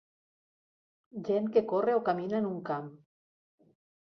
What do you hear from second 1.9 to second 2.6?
o camina en un